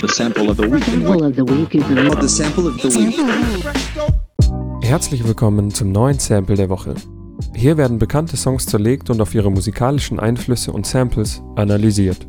[0.00, 0.82] The sample of the week.
[0.84, 3.18] Sample of the week is The sample of the week.
[4.82, 6.94] Herzlich willkommen zum neuen Sample der Woche.
[7.54, 12.26] Hier werden bekannte Songs zerlegt und auf ihre musikalischen Einflüsse und Samples analysiert.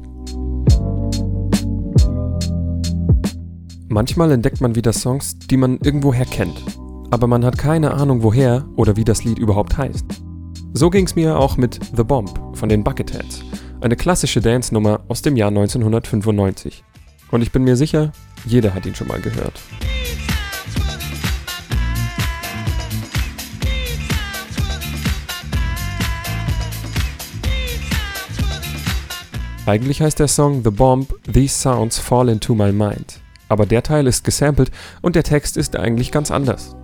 [3.88, 6.62] Manchmal entdeckt man wieder Songs, die man irgendwoher kennt,
[7.10, 10.06] aber man hat keine Ahnung woher oder wie das Lied überhaupt heißt.
[10.74, 13.44] So ging's mir auch mit The Bomb von den Bucketheads,
[13.80, 16.84] eine klassische Dance-Nummer aus dem Jahr 1995.
[17.32, 18.12] Und ich bin mir sicher,
[18.46, 19.60] jeder hat ihn schon mal gehört.
[29.66, 33.22] Eigentlich heißt der Song The Bomb These Sounds Fall Into My Mind.
[33.48, 34.72] Aber der Teil ist gesampelt
[35.02, 36.76] und der Text ist eigentlich ganz anders.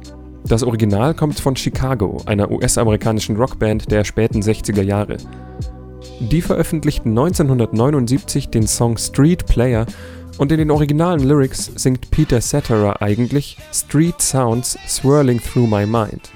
[0.45, 5.17] Das Original kommt von Chicago, einer US-amerikanischen Rockband der späten 60er Jahre.
[6.19, 9.85] Die veröffentlichten 1979 den Song Street Player
[10.37, 16.29] und in den originalen Lyrics singt Peter Cetera eigentlich Street Sounds Swirling Through My Mind.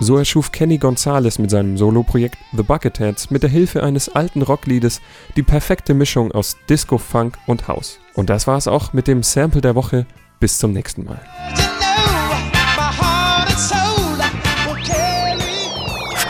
[0.00, 5.00] So erschuf Kenny Gonzalez mit seinem Soloprojekt The Bucketheads mit der Hilfe eines alten Rockliedes
[5.34, 7.98] die perfekte Mischung aus Disco, Funk und House.
[8.12, 10.04] Und das war es auch mit dem Sample der Woche.
[10.40, 11.20] Bis zum nächsten Mal.